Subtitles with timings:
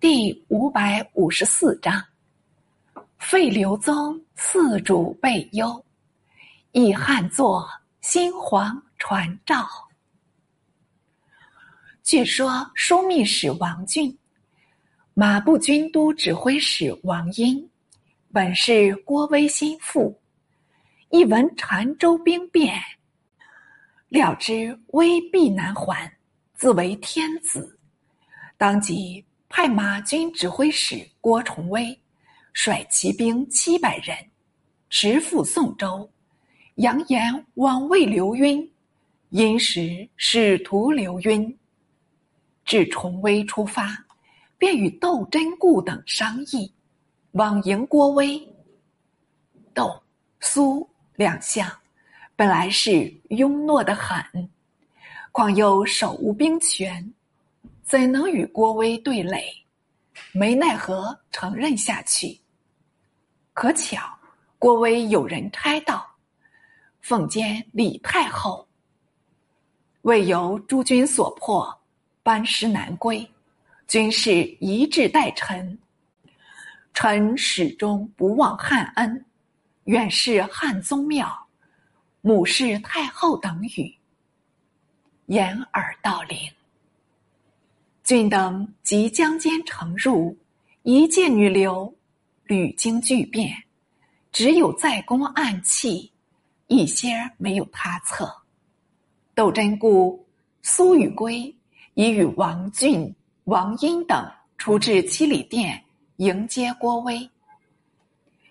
[0.00, 2.02] 第五百五十四章：
[3.18, 5.84] 废刘宗，四主备忧，
[6.72, 7.68] 以汉作
[8.00, 9.62] 新皇传诏。
[12.02, 14.18] 据说枢密使王俊、
[15.12, 17.68] 马步军都指挥使王英，
[18.32, 20.18] 本是郭威心腹。
[21.10, 22.80] 一闻澶州兵变，
[24.08, 26.10] 料知危必难还，
[26.54, 27.78] 自为天子，
[28.56, 29.22] 当即。
[29.50, 31.98] 派马军指挥使郭崇威
[32.52, 34.16] 率骑兵七百人，
[34.88, 36.08] 直赴宋州，
[36.76, 38.66] 扬言往魏刘赟，
[39.30, 41.52] 因时使徒刘赟。
[42.64, 43.98] 至崇威出发，
[44.56, 46.72] 便与窦真固等商议，
[47.32, 48.40] 往迎郭威。
[49.74, 50.00] 窦、
[50.38, 51.68] 苏两相
[52.36, 54.24] 本来是庸懦的很，
[55.32, 57.12] 况又手无兵权。
[57.90, 59.52] 怎能与郭威对垒？
[60.30, 62.40] 没奈何，承认下去。
[63.52, 64.16] 可巧
[64.60, 66.08] 郭威有人差到，
[67.00, 68.64] 奉监李太后，
[70.02, 71.68] 为由诸君所迫，
[72.22, 73.28] 班师南归，
[73.88, 75.76] 军士一致待臣。
[76.94, 79.26] 臣始终不忘汉恩，
[79.86, 81.28] 远视汉宗庙，
[82.20, 83.92] 母是太后等语，
[85.26, 86.38] 掩耳盗铃。
[88.10, 90.36] 郡等即将间乘入，
[90.82, 91.94] 一见女流，
[92.42, 93.54] 屡经巨变，
[94.32, 96.10] 只有在宫暗器，
[96.66, 97.08] 一些
[97.38, 98.28] 没有他策。
[99.32, 100.26] 窦真固、
[100.60, 101.54] 苏与归
[101.94, 105.80] 已与王俊、王英等出至七里殿
[106.16, 107.30] 迎接郭威。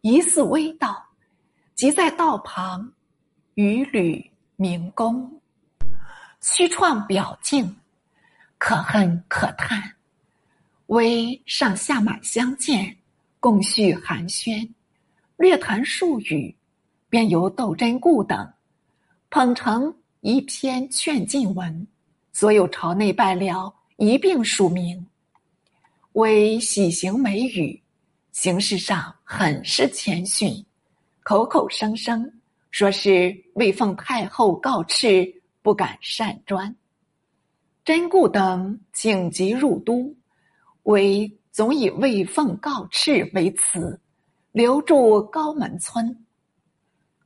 [0.00, 1.00] 疑似微道，
[1.76, 2.92] 即在道旁
[3.54, 5.40] 与吕明公
[6.40, 7.72] 虚创表敬。
[8.58, 9.82] 可恨可叹，
[10.86, 12.96] 微上下马相见，
[13.40, 14.68] 共叙寒暄，
[15.36, 16.54] 略谈数语，
[17.10, 18.50] 便由窦真固等
[19.28, 21.86] 捧成一篇劝进文，
[22.32, 25.04] 所有朝内拜僚一并署名，
[26.12, 27.82] 为喜行美语，
[28.32, 30.64] 形式上很是谦逊，
[31.22, 32.32] 口口声声
[32.70, 35.30] 说是为奉太后告敕，
[35.60, 36.74] 不敢擅专。
[37.84, 40.16] 真固等紧急入都，
[40.84, 44.00] 为总以魏凤告敕为辞，
[44.52, 46.24] 留住高门村。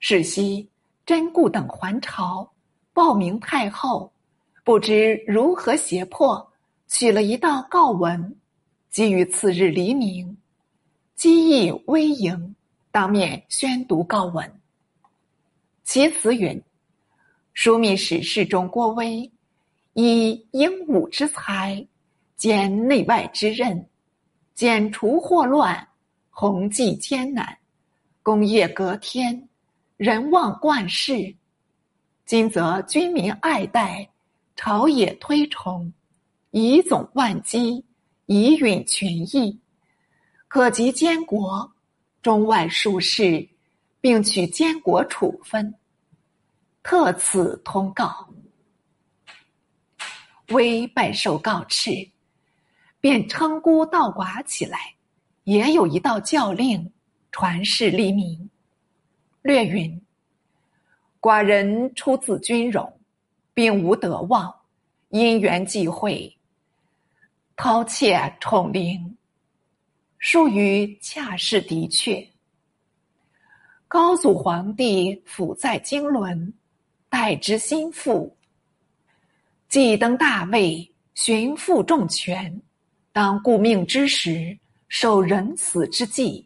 [0.00, 0.68] 是夕，
[1.06, 2.52] 真固等还朝，
[2.92, 4.12] 报明太后，
[4.64, 6.52] 不知如何胁迫，
[6.88, 8.36] 取了一道告文，
[8.90, 10.36] 即于次日黎明，
[11.14, 12.56] 机翼微盈，
[12.90, 14.60] 当面宣读告文。
[15.84, 16.60] 其词云
[17.54, 19.30] ：“枢密使侍中郭威。”
[19.94, 21.84] 以英武之才，
[22.36, 23.88] 兼内外之任，
[24.54, 25.88] 剪除祸乱，
[26.30, 27.58] 弘济艰难，
[28.22, 29.48] 功业隔天，
[29.96, 31.34] 人望冠世。
[32.24, 34.08] 今则军民爱戴，
[34.54, 35.92] 朝野推崇，
[36.52, 37.84] 以总万机，
[38.26, 39.58] 以允群义，
[40.46, 41.68] 可及监国，
[42.22, 43.48] 中外术士，
[44.00, 45.74] 并取监国处分。
[46.82, 48.28] 特此通告。
[50.50, 52.10] 微拜受告敕，
[53.00, 54.94] 便称孤道寡起来，
[55.44, 56.92] 也有一道教令
[57.30, 58.50] 传世立名。
[59.42, 60.00] 略云：
[61.20, 63.00] 寡人出自军容，
[63.54, 64.52] 并无德望，
[65.10, 66.36] 因缘际会，
[67.56, 69.16] 饕餮宠灵，
[70.18, 72.26] 殊于恰是的确。
[73.86, 76.52] 高祖皇帝辅在经纶，
[77.08, 78.36] 待之心腹。
[79.70, 82.60] 既登大位，寻父重权，
[83.12, 84.58] 当顾命之时，
[84.88, 86.44] 受仁慈之计，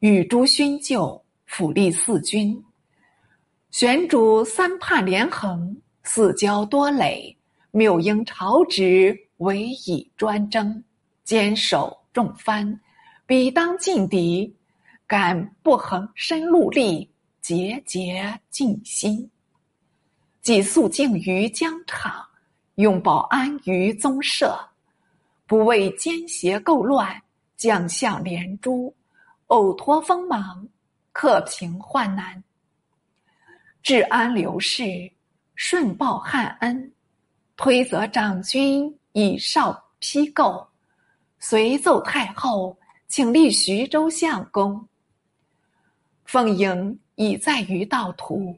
[0.00, 2.60] 与诸勋旧，辅立四君，
[3.70, 7.38] 玄主三叛连横，四交多累，
[7.70, 10.82] 谬应朝旨，委以专征，
[11.22, 12.80] 坚守重藩，
[13.24, 14.52] 彼当劲敌，
[15.06, 17.08] 敢不恒身戮力，
[17.40, 19.30] 节节尽心。
[20.42, 22.24] 即肃静于疆场，
[22.76, 24.58] 用保安于宗社，
[25.46, 27.20] 不畏奸邪构乱，
[27.58, 28.94] 将相连诛，
[29.48, 30.66] 偶脱锋芒，
[31.12, 32.42] 克平患难，
[33.82, 35.10] 治安刘氏，
[35.56, 36.90] 顺报汉恩，
[37.56, 40.66] 推责长君以少批构，
[41.38, 42.74] 随奏太后，
[43.08, 44.88] 请立徐州相公。
[46.24, 48.56] 奉迎已在于道途，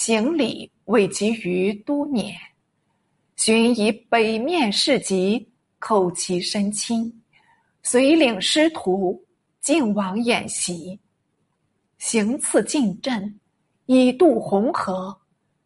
[0.00, 0.72] 行礼。
[0.86, 2.34] 未及于都年，
[3.36, 5.46] 寻以北面市集
[5.78, 7.22] 叩其身亲，
[7.82, 9.22] 遂领师徒
[9.60, 10.98] 进往演习。
[11.98, 13.38] 行刺进镇，
[13.86, 15.16] 以渡红河。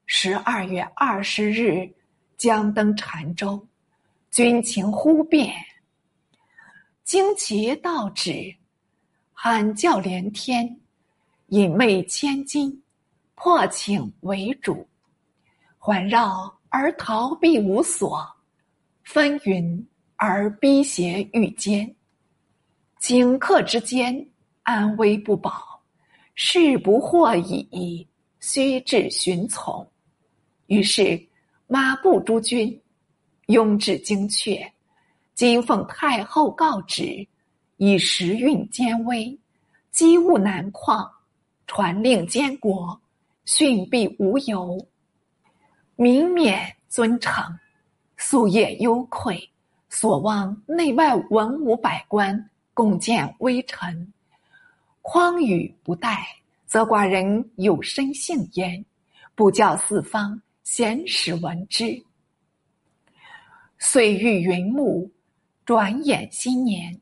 [0.05, 1.89] 十二月二十日，
[2.37, 3.67] 将登澶州，
[4.31, 5.55] 军情忽变。
[7.07, 8.55] 旌旗倒指，
[9.33, 10.79] 喊叫连天，
[11.47, 12.83] 引媚千金，
[13.35, 14.87] 破请为主。
[15.79, 18.27] 环绕而逃避无所，
[19.03, 19.85] 纷纭
[20.17, 21.95] 而逼胁欲坚。
[23.01, 24.27] 顷刻之间，
[24.63, 25.83] 安危不保。
[26.35, 28.09] 事不获已，
[28.41, 29.87] 须至寻从。
[30.67, 31.23] 于是
[31.67, 32.83] 马步诸军
[33.47, 34.67] 拥至京阙，
[35.35, 37.27] 今奉太后告旨，
[37.77, 39.39] 以时运艰危，
[39.91, 41.09] 机务难况，
[41.67, 42.99] 传令监国，
[43.45, 44.87] 训必无由。
[45.97, 47.45] 民免尊称，
[48.19, 49.51] 夙夜忧愧，
[49.89, 54.13] 所望内外文武百官共建微臣。
[55.03, 56.27] 匡宇不待，
[56.67, 58.83] 则寡人有身幸焉；
[59.35, 62.03] 不教四方贤使闻之。
[63.79, 65.11] 岁遇云暮，
[65.65, 66.99] 转眼新年。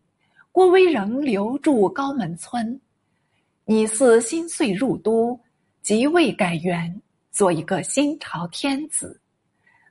[0.51, 2.79] 郭威仍留住高门村，
[3.65, 5.41] 拟似新岁入都，
[5.83, 7.03] 即位改元，
[7.33, 9.21] 做一个新朝天子。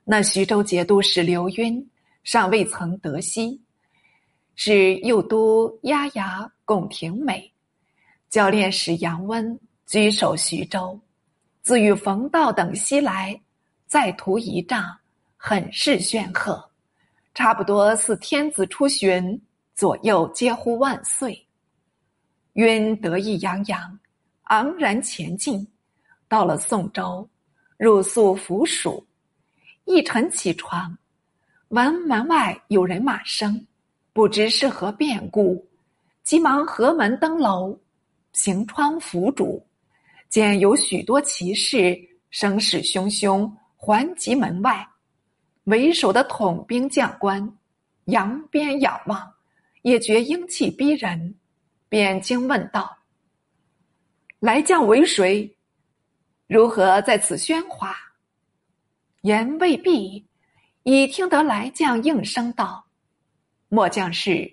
[0.04, 1.86] 那徐州节度使刘赟
[2.24, 3.60] 尚未曾得悉，
[4.54, 7.52] 是右都押牙龚廷美。
[8.30, 10.98] 教练使杨温居守徐州，
[11.60, 13.38] 自与冯道等西来，
[13.86, 14.96] 再图仪仗，
[15.36, 16.70] 很是炫赫，
[17.34, 19.38] 差不多似天子出巡，
[19.74, 21.46] 左右皆呼万岁。
[22.54, 23.98] 晕得意洋洋，
[24.44, 25.66] 昂然前进，
[26.32, 27.28] 到了宋州，
[27.76, 29.06] 入宿府署。
[29.84, 30.96] 一晨起床，
[31.68, 33.66] 闻门外有人马声，
[34.14, 35.62] 不知是何变故，
[36.24, 37.78] 急忙合门登楼。
[38.32, 39.62] 行窗伏主，
[40.30, 42.00] 见有许多骑士
[42.30, 44.88] 声势汹汹环集门外，
[45.64, 47.46] 为首的统兵将官
[48.06, 49.30] 扬鞭仰望，
[49.82, 51.34] 也觉英气逼人，
[51.90, 52.96] 便惊问道
[54.40, 55.54] ：“来将为谁？
[56.46, 57.96] 如何在此喧哗？”
[59.22, 60.26] 言未毕，
[60.82, 62.84] 已听得来将应声道
[63.68, 64.52] ：“末将是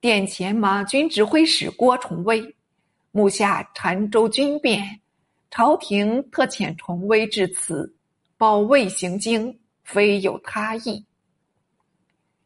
[0.00, 2.56] 殿前马军指挥使郭崇威。”
[3.12, 5.00] 目下澶州军变，
[5.50, 7.92] 朝廷特遣崇威至此，
[8.36, 11.04] 保卫行经，非有他意。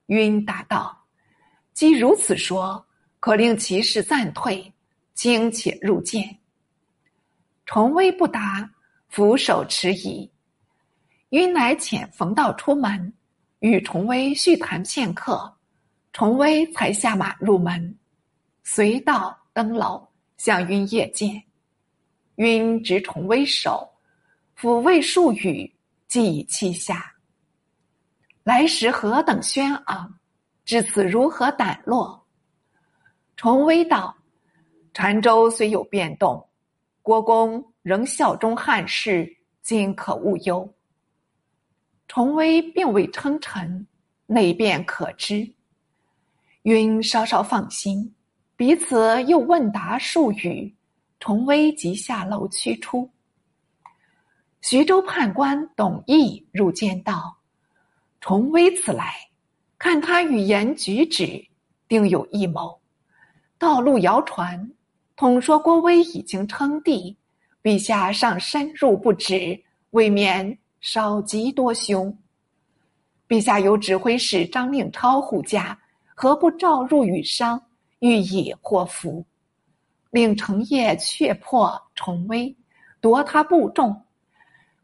[0.07, 1.05] 晕答道
[1.75, 2.87] ：“既如此说，
[3.21, 4.73] 可令骑士暂退，
[5.13, 6.39] 请且入见。”
[7.67, 8.71] 崇威不答，
[9.15, 10.29] 俯首迟疑。
[11.29, 13.13] 晕乃遣冯道出门，
[13.61, 15.57] 与崇威叙谈片刻，
[16.13, 17.97] 崇威才下马入门，
[18.65, 20.05] 随道登楼。
[20.37, 21.41] 向晕夜见，
[22.39, 23.89] 晕执崇威手，
[24.59, 25.73] 抚慰数语，
[26.09, 27.15] 即已泣下。
[28.43, 30.13] 来时何等轩昂，
[30.65, 32.27] 至此如何胆落？
[33.37, 34.13] 崇威道
[34.93, 36.49] ：“澶州虽有变动，
[37.01, 40.75] 国公仍效忠汉室，今可勿忧。”
[42.09, 43.87] 崇威并未称臣，
[44.27, 45.55] 内变可知。
[46.63, 48.15] 晕稍稍放心。
[48.57, 50.75] 彼此又问答数语，
[51.19, 53.11] 崇威即下楼驱出。
[54.61, 57.37] 徐州判官董翳入见道
[58.23, 59.13] ：“崇威此来，
[59.77, 61.45] 看他语言举止，
[61.89, 62.81] 定有异谋。
[63.59, 64.71] 道路谣传，
[65.17, 67.19] 统说郭威已经称帝，
[67.65, 72.17] 陛下尚深入不止，未免少极多凶。
[73.27, 75.77] 陛下有指挥使张令超护驾，
[76.15, 77.61] 何不召入与商？”
[78.01, 79.25] 欲以祸福，
[80.11, 82.55] 令成业却破重威，
[83.01, 83.99] 夺他部众。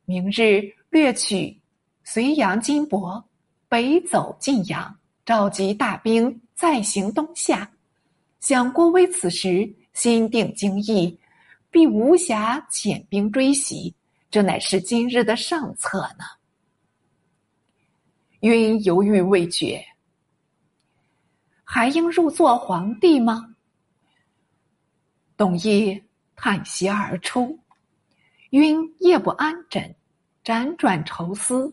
[0.06, 1.60] 明日掠取
[2.02, 3.22] 隋阳金帛，
[3.68, 4.96] 北走晋阳，
[5.26, 7.70] 召集大兵，再行东下。
[8.38, 11.20] 想郭威此时心定惊异，
[11.71, 13.95] 必无暇遣兵追袭，
[14.31, 16.25] 这乃是今日的上策呢。
[18.41, 19.85] 晕犹豫未决。
[21.62, 23.55] 还应入做皇帝吗？
[25.37, 26.03] 董翳
[26.35, 27.59] 叹息而出，
[28.50, 29.95] 晕夜不安枕，
[30.45, 31.73] 辗转愁思，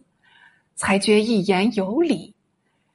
[0.75, 2.35] 才觉一言有理。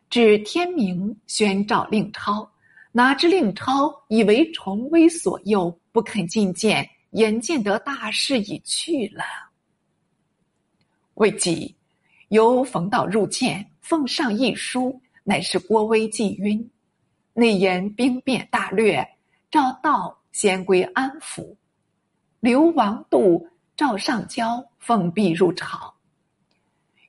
[0.09, 2.49] 至天明，宣召令超，
[2.93, 9.23] 哪知令超以为崇威所诱，不肯觐见，眼见得大势已去了。
[11.15, 11.77] 未几，
[12.29, 15.01] 由冯道入见，奉上一书。
[15.25, 16.69] 乃是郭威忌晕，
[17.33, 19.09] 内言兵变大略，
[19.53, 21.55] 赵道先归安抚，
[22.41, 25.95] 刘王度、赵上交奉逼入朝。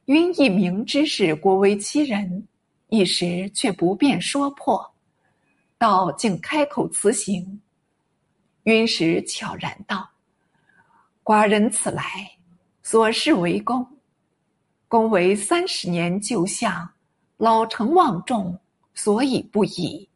[0.06, 2.48] 晕亦明知是郭威欺人，
[2.90, 4.94] 一时却不便说破，
[5.80, 7.60] 道竟开口辞行。
[8.64, 10.10] 云时悄然道
[11.22, 12.32] ：“寡人此来，
[12.82, 13.86] 所事为公。
[14.88, 16.90] 公为三十年旧相，
[17.36, 18.58] 老成望重，
[18.94, 20.08] 所以不已。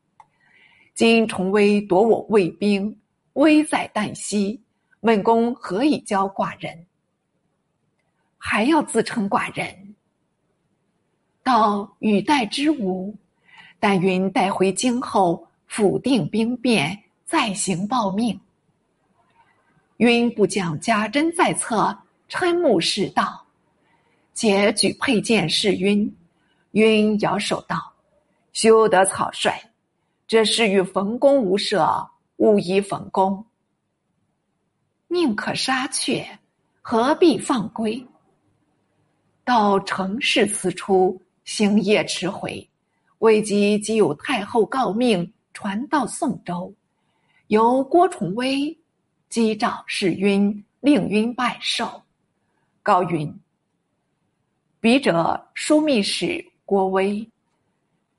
[0.93, 2.97] 今重威夺我魏兵，
[3.33, 4.63] 危在旦夕，
[5.01, 6.85] 问公何以教寡人？
[8.37, 9.93] 还要自称寡人？
[11.43, 13.13] 道语带之无，
[13.77, 16.97] 但云带回京后，府定兵变。”
[17.27, 18.39] 再行报命。
[19.97, 21.95] 晕不将家珍在侧，
[22.29, 23.45] 嗔目视道，
[24.33, 26.15] 且举佩剑示晕。
[26.71, 27.91] 晕摇手道
[28.53, 29.51] ：“休得草率，
[30.25, 33.45] 这事与冯公无涉，勿依冯公。
[35.09, 36.25] 宁可杀却，
[36.81, 38.07] 何必放归？”
[39.43, 42.69] 到城市此出，星夜迟回，
[43.19, 46.73] 未及即有太后诰命传到宋州。
[47.47, 48.77] 由郭崇威
[49.29, 52.01] 击诏示晕，令晕拜寿。
[52.83, 53.33] 高云
[54.81, 57.25] ：“笔者枢密使郭威，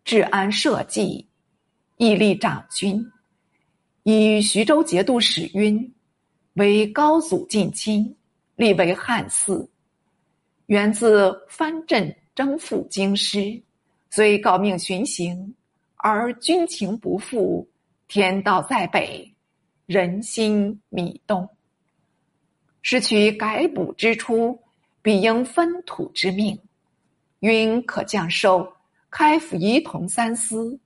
[0.02, 1.26] 治安社稷，
[1.99, 3.04] 义立长君，
[4.02, 5.94] 以徐州节度使晕
[6.54, 8.16] 为高祖近亲，
[8.56, 9.66] 立为汉嗣。
[10.66, 13.62] 源自藩镇征赴京师，
[14.08, 15.54] 虽告命巡行，
[15.97, 17.68] 而军情不复。”
[18.09, 19.35] 天道在北，
[19.85, 21.47] 人心弥动。
[22.81, 24.59] 失取改补之初，
[25.03, 26.59] 必应分土之命。
[27.41, 28.73] 允可降寿，
[29.11, 30.81] 开府仪同三司，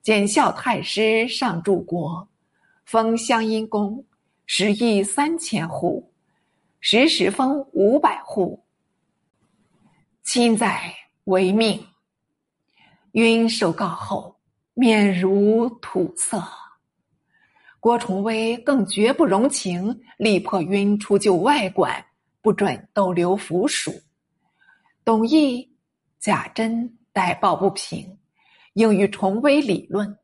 [0.00, 2.26] 检校太师上柱国，
[2.86, 4.02] 封乡阴公，
[4.46, 6.10] 食邑三千户，
[6.80, 8.64] 时时封五百户。
[10.22, 10.94] 亲在
[11.24, 11.86] 为命。
[13.12, 14.34] 允受告后。
[14.74, 16.42] 面如土色，
[17.78, 22.04] 郭崇威更绝不容情，力迫晕出就外馆，
[22.42, 23.92] 不准逗留府署。
[25.04, 25.64] 董翳、
[26.18, 28.18] 贾珍待抱不平，
[28.72, 30.18] 应与崇威理论。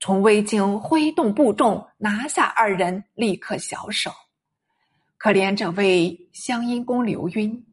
[0.00, 4.10] 崇威竟挥动部众拿下二人，立刻小手。
[5.18, 7.66] 可怜这位乡阴公刘晕，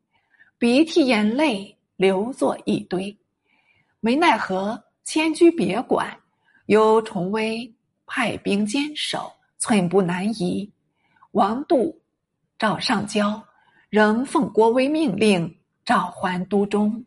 [0.58, 3.18] 鼻涕眼泪流作一堆，
[4.02, 4.84] 没奈何。
[5.12, 6.20] 迁居别馆，
[6.68, 7.74] 由崇威
[8.06, 10.72] 派兵坚守，寸步难移。
[11.32, 12.00] 王度、
[12.60, 13.44] 赵上交
[13.90, 17.04] 仍奉郭威命令召还都中。